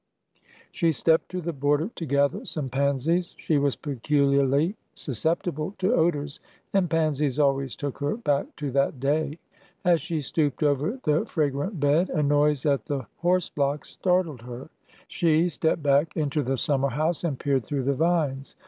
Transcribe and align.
She 0.71 0.91
stepped 0.91 1.29
to 1.29 1.41
the 1.41 1.53
border 1.53 1.91
to 1.93 2.07
gather 2.07 2.43
some 2.43 2.69
pansies. 2.69 3.35
She 3.37 3.59
was 3.59 3.75
peculiarly 3.75 4.75
susceptible 4.95 5.75
to 5.77 5.93
odors, 5.93 6.39
and 6.73 6.89
pansies 6.89 7.37
always 7.37 7.75
took 7.75 7.99
her 7.99 8.17
back 8.17 8.47
to 8.55 8.71
that 8.71 8.99
day. 8.99 9.37
As 9.85 10.01
she 10.01 10.21
stooped 10.21 10.63
over 10.63 10.99
the 11.03 11.27
fra 11.27 11.51
grant 11.51 11.79
bed, 11.79 12.09
a 12.09 12.23
noise 12.23 12.65
at 12.65 12.85
the 12.87 13.05
horse 13.17 13.49
blocks 13.51 13.89
startled 13.91 14.41
her. 14.41 14.71
She 15.07 15.27
265 15.27 15.29
266 15.29 15.29
ORDER 15.29 15.29
NO. 15.29 15.33
11 15.37 15.49
stepped 15.53 15.83
back 15.83 16.17
into 16.17 16.41
the 16.41 16.57
summer 16.57 16.89
house 16.89 17.23
and 17.23 17.37
peered 17.37 17.63
through 17.63 17.83
the 17.83 17.93
vines. 17.93 18.55